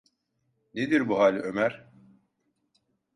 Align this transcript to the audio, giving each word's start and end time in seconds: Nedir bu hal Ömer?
Nedir 0.73 1.09
bu 1.09 1.19
hal 1.19 1.35
Ömer? 1.35 1.91